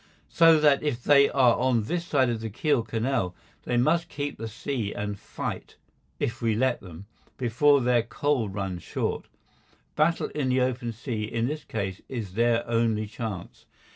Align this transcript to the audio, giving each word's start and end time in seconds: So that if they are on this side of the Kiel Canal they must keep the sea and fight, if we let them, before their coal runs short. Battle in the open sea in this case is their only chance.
So 0.29 0.59
that 0.59 0.81
if 0.81 1.03
they 1.03 1.29
are 1.29 1.55
on 1.57 1.83
this 1.83 2.03
side 2.05 2.31
of 2.31 2.41
the 2.41 2.49
Kiel 2.49 2.81
Canal 2.81 3.35
they 3.65 3.77
must 3.77 4.09
keep 4.09 4.35
the 4.35 4.47
sea 4.47 4.93
and 4.95 5.15
fight, 5.19 5.75
if 6.19 6.41
we 6.41 6.55
let 6.55 6.79
them, 6.79 7.05
before 7.37 7.81
their 7.81 8.01
coal 8.01 8.49
runs 8.49 8.81
short. 8.81 9.27
Battle 9.95 10.29
in 10.29 10.49
the 10.49 10.59
open 10.59 10.91
sea 10.91 11.25
in 11.25 11.45
this 11.45 11.63
case 11.63 12.01
is 12.09 12.33
their 12.33 12.67
only 12.67 13.05
chance. 13.05 13.67